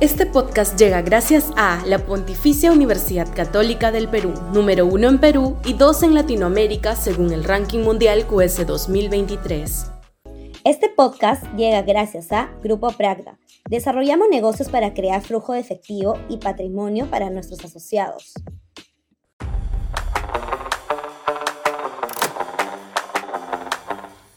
Este 0.00 0.24
podcast 0.24 0.78
llega 0.78 1.02
gracias 1.02 1.52
a 1.58 1.84
la 1.84 1.98
Pontificia 1.98 2.72
Universidad 2.72 3.28
Católica 3.34 3.92
del 3.92 4.08
Perú, 4.08 4.32
número 4.50 4.86
uno 4.86 5.10
en 5.10 5.18
Perú 5.18 5.58
y 5.62 5.74
dos 5.74 6.02
en 6.02 6.14
Latinoamérica 6.14 6.96
según 6.96 7.34
el 7.34 7.44
ranking 7.44 7.80
mundial 7.80 8.26
QS 8.26 8.66
2023. 8.66 9.90
Este 10.64 10.88
podcast 10.88 11.44
llega 11.54 11.82
gracias 11.82 12.32
a 12.32 12.48
Grupo 12.62 12.90
Pragda. 12.92 13.38
Desarrollamos 13.68 14.28
negocios 14.30 14.70
para 14.70 14.94
crear 14.94 15.20
flujo 15.20 15.52
de 15.52 15.60
efectivo 15.60 16.18
y 16.30 16.38
patrimonio 16.38 17.04
para 17.10 17.28
nuestros 17.28 17.62
asociados. 17.62 18.32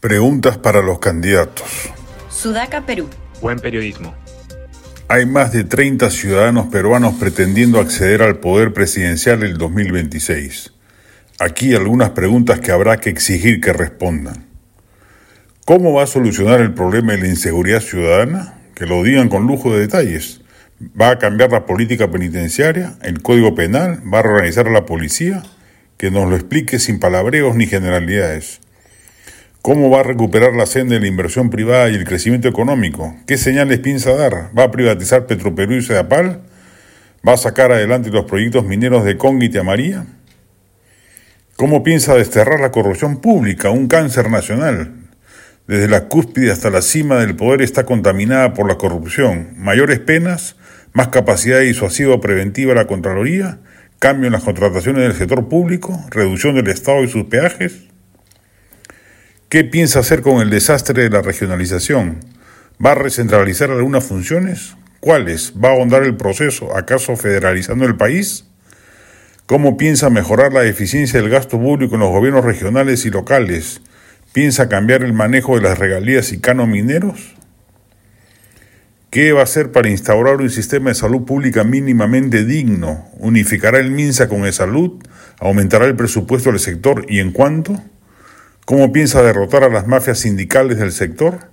Preguntas 0.00 0.56
para 0.56 0.80
los 0.80 0.98
candidatos. 1.00 1.90
Sudaca, 2.30 2.86
Perú. 2.86 3.10
Buen 3.42 3.58
periodismo. 3.58 4.14
Hay 5.12 5.26
más 5.26 5.50
de 5.50 5.64
30 5.64 6.08
ciudadanos 6.08 6.68
peruanos 6.68 7.16
pretendiendo 7.16 7.80
acceder 7.80 8.22
al 8.22 8.38
poder 8.38 8.72
presidencial 8.72 9.42
el 9.42 9.58
2026. 9.58 10.72
Aquí 11.40 11.74
algunas 11.74 12.10
preguntas 12.10 12.60
que 12.60 12.70
habrá 12.70 12.98
que 12.98 13.10
exigir 13.10 13.60
que 13.60 13.72
respondan. 13.72 14.46
¿Cómo 15.64 15.94
va 15.94 16.04
a 16.04 16.06
solucionar 16.06 16.60
el 16.60 16.74
problema 16.74 17.14
de 17.14 17.22
la 17.22 17.26
inseguridad 17.26 17.80
ciudadana? 17.80 18.60
Que 18.76 18.86
lo 18.86 19.02
digan 19.02 19.28
con 19.28 19.48
lujo 19.48 19.74
de 19.74 19.80
detalles. 19.80 20.42
¿Va 20.80 21.10
a 21.10 21.18
cambiar 21.18 21.50
la 21.50 21.66
política 21.66 22.08
penitenciaria, 22.08 22.94
el 23.02 23.20
código 23.20 23.56
penal? 23.56 24.00
¿Va 24.14 24.20
a 24.20 24.22
reorganizar 24.22 24.68
a 24.68 24.72
la 24.72 24.86
policía? 24.86 25.42
Que 25.96 26.12
nos 26.12 26.30
lo 26.30 26.36
explique 26.36 26.78
sin 26.78 27.00
palabreos 27.00 27.56
ni 27.56 27.66
generalidades. 27.66 28.60
¿Cómo 29.62 29.90
va 29.90 30.00
a 30.00 30.04
recuperar 30.04 30.54
la 30.54 30.64
senda 30.64 30.94
de 30.94 31.00
la 31.02 31.06
inversión 31.06 31.50
privada 31.50 31.90
y 31.90 31.94
el 31.94 32.06
crecimiento 32.06 32.48
económico? 32.48 33.14
¿Qué 33.26 33.36
señales 33.36 33.80
piensa 33.80 34.14
dar? 34.14 34.50
¿Va 34.58 34.64
a 34.64 34.70
privatizar 34.70 35.26
Petroperú 35.26 35.74
y 35.74 35.82
Sedapal? 35.82 36.40
¿Va 37.28 37.34
a 37.34 37.36
sacar 37.36 37.70
adelante 37.70 38.08
los 38.08 38.24
proyectos 38.24 38.64
mineros 38.64 39.04
de 39.04 39.18
Conga 39.18 39.44
y 39.44 39.62
María? 39.62 40.06
¿Cómo 41.56 41.82
piensa 41.82 42.14
desterrar 42.14 42.58
la 42.58 42.70
corrupción 42.70 43.20
pública, 43.20 43.68
un 43.68 43.86
cáncer 43.86 44.30
nacional? 44.30 44.94
Desde 45.66 45.88
la 45.88 46.08
cúspide 46.08 46.52
hasta 46.52 46.70
la 46.70 46.80
cima 46.80 47.16
del 47.16 47.36
poder 47.36 47.60
está 47.60 47.84
contaminada 47.84 48.54
por 48.54 48.66
la 48.66 48.78
corrupción. 48.78 49.50
Mayores 49.56 49.98
penas, 49.98 50.56
más 50.94 51.08
capacidad 51.08 51.60
disuasiva 51.60 52.14
o 52.14 52.20
preventiva 52.22 52.72
a 52.72 52.76
la 52.76 52.86
Contraloría, 52.86 53.58
cambio 53.98 54.28
en 54.28 54.32
las 54.32 54.42
contrataciones 54.42 55.02
del 55.02 55.12
sector 55.12 55.50
público, 55.50 56.02
reducción 56.08 56.54
del 56.54 56.68
Estado 56.68 57.04
y 57.04 57.08
sus 57.08 57.24
peajes. 57.24 57.89
¿Qué 59.50 59.64
piensa 59.64 59.98
hacer 59.98 60.22
con 60.22 60.40
el 60.40 60.48
desastre 60.48 61.02
de 61.02 61.10
la 61.10 61.22
regionalización? 61.22 62.20
¿Va 62.84 62.92
a 62.92 62.94
recentralizar 62.94 63.72
algunas 63.72 64.04
funciones? 64.04 64.76
¿Cuáles? 65.00 65.54
¿Va 65.56 65.70
a 65.70 65.72
ahondar 65.72 66.04
el 66.04 66.16
proceso, 66.16 66.76
acaso 66.76 67.16
federalizando 67.16 67.84
el 67.84 67.96
país? 67.96 68.44
¿Cómo 69.46 69.76
piensa 69.76 70.08
mejorar 70.08 70.52
la 70.52 70.64
eficiencia 70.66 71.20
del 71.20 71.30
gasto 71.30 71.58
público 71.58 71.96
en 71.96 72.00
los 72.02 72.10
gobiernos 72.10 72.44
regionales 72.44 73.04
y 73.06 73.10
locales? 73.10 73.80
¿Piensa 74.32 74.68
cambiar 74.68 75.02
el 75.02 75.14
manejo 75.14 75.56
de 75.56 75.62
las 75.62 75.80
regalías 75.80 76.32
y 76.32 76.38
canos 76.38 76.68
mineros? 76.68 77.34
¿Qué 79.10 79.32
va 79.32 79.40
a 79.40 79.44
hacer 79.44 79.72
para 79.72 79.88
instaurar 79.88 80.36
un 80.36 80.50
sistema 80.50 80.90
de 80.90 80.94
salud 80.94 81.24
pública 81.24 81.64
mínimamente 81.64 82.44
digno? 82.44 83.08
¿Unificará 83.18 83.80
el 83.80 83.90
MINSA 83.90 84.28
con 84.28 84.44
el 84.44 84.52
salud? 84.52 85.02
¿Aumentará 85.40 85.86
el 85.86 85.96
presupuesto 85.96 86.50
del 86.50 86.60
sector 86.60 87.04
y 87.08 87.18
en 87.18 87.32
cuánto? 87.32 87.82
¿Cómo 88.70 88.92
piensa 88.92 89.20
derrotar 89.24 89.64
a 89.64 89.68
las 89.68 89.88
mafias 89.88 90.20
sindicales 90.20 90.78
del 90.78 90.92
sector? 90.92 91.50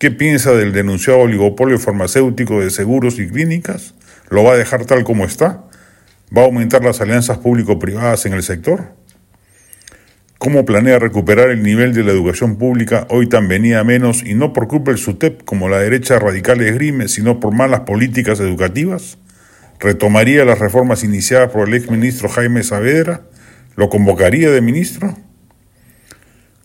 ¿Qué 0.00 0.10
piensa 0.10 0.50
del 0.50 0.72
denunciado 0.72 1.20
oligopolio 1.20 1.78
farmacéutico 1.78 2.60
de 2.60 2.70
seguros 2.70 3.20
y 3.20 3.28
clínicas? 3.28 3.94
¿Lo 4.30 4.42
va 4.42 4.54
a 4.54 4.56
dejar 4.56 4.84
tal 4.84 5.04
como 5.04 5.24
está? 5.24 5.62
¿Va 6.36 6.42
a 6.42 6.46
aumentar 6.46 6.82
las 6.82 7.00
alianzas 7.00 7.38
público-privadas 7.38 8.26
en 8.26 8.32
el 8.32 8.42
sector? 8.42 8.96
¿Cómo 10.38 10.64
planea 10.64 10.98
recuperar 10.98 11.50
el 11.50 11.62
nivel 11.62 11.94
de 11.94 12.02
la 12.02 12.10
educación 12.10 12.56
pública 12.56 13.06
hoy 13.10 13.28
tan 13.28 13.46
venía 13.46 13.84
menos 13.84 14.24
y 14.24 14.34
no 14.34 14.52
por 14.52 14.66
culpa 14.66 14.90
del 14.90 14.98
SUTEP 14.98 15.44
como 15.44 15.68
la 15.68 15.78
derecha 15.78 16.18
radical 16.18 16.60
esgrime, 16.62 17.06
sino 17.06 17.38
por 17.38 17.54
malas 17.54 17.82
políticas 17.82 18.40
educativas? 18.40 19.18
¿Retomaría 19.78 20.44
las 20.44 20.58
reformas 20.58 21.04
iniciadas 21.04 21.52
por 21.52 21.68
el 21.68 21.74
exministro 21.74 22.28
Jaime 22.28 22.64
Saavedra? 22.64 23.20
¿Lo 23.76 23.88
convocaría 23.88 24.50
de 24.50 24.60
ministro? 24.60 25.16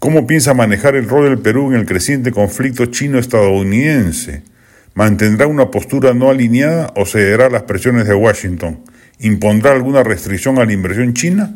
¿Cómo 0.00 0.26
piensa 0.26 0.54
manejar 0.54 0.96
el 0.96 1.06
rol 1.06 1.26
del 1.26 1.40
Perú 1.40 1.70
en 1.70 1.78
el 1.78 1.84
creciente 1.84 2.32
conflicto 2.32 2.86
chino-estadounidense? 2.86 4.42
¿Mantendrá 4.94 5.46
una 5.46 5.70
postura 5.70 6.14
no 6.14 6.30
alineada 6.30 6.90
o 6.96 7.04
cederá 7.04 7.46
a 7.46 7.50
las 7.50 7.64
presiones 7.64 8.08
de 8.08 8.14
Washington? 8.14 8.80
¿Impondrá 9.18 9.72
alguna 9.72 10.02
restricción 10.02 10.58
a 10.58 10.64
la 10.64 10.72
inversión 10.72 11.12
china? 11.12 11.54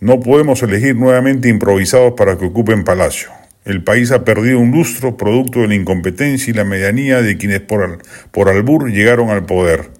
No 0.00 0.18
podemos 0.18 0.60
elegir 0.64 0.96
nuevamente 0.96 1.48
improvisados 1.48 2.14
para 2.16 2.36
que 2.36 2.46
ocupen 2.46 2.82
Palacio. 2.82 3.28
El 3.64 3.84
país 3.84 4.10
ha 4.10 4.24
perdido 4.24 4.58
un 4.58 4.72
lustro 4.72 5.16
producto 5.16 5.60
de 5.60 5.68
la 5.68 5.76
incompetencia 5.76 6.50
y 6.50 6.54
la 6.54 6.64
medianía 6.64 7.22
de 7.22 7.36
quienes 7.36 7.60
por, 7.60 8.02
por 8.32 8.48
albur 8.48 8.90
llegaron 8.90 9.30
al 9.30 9.46
poder. 9.46 9.90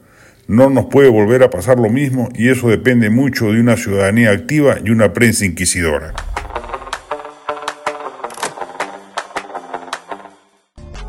No 0.48 0.68
nos 0.68 0.86
puede 0.86 1.10
volver 1.10 1.44
a 1.44 1.50
pasar 1.50 1.78
lo 1.78 1.90
mismo 1.90 2.28
y 2.34 2.48
eso 2.48 2.68
depende 2.68 3.08
mucho 3.08 3.52
de 3.52 3.60
una 3.60 3.76
ciudadanía 3.76 4.32
activa 4.32 4.78
y 4.84 4.90
una 4.90 5.12
prensa 5.12 5.44
inquisidora. 5.44 6.12